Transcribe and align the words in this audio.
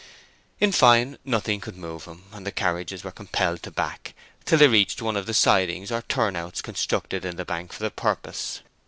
In 0.59 0.71
fine, 0.71 1.19
nothing 1.23 1.61
could 1.61 1.77
move 1.77 2.05
him, 2.05 2.23
and 2.33 2.43
the 2.43 2.51
carriages 2.51 3.03
were 3.03 3.11
compelled 3.11 3.61
to 3.61 3.69
back 3.69 4.15
till 4.45 4.57
they 4.57 4.67
reached 4.67 4.99
one 4.99 5.15
of 5.15 5.27
the 5.27 5.33
sidings 5.35 5.91
or 5.91 6.01
turnouts 6.01 6.63
constructed 6.63 7.23
in 7.23 7.35
the 7.35 7.45
bank 7.45 7.71
for 7.71 7.83
the 7.83 7.91
purpose. 7.91 8.61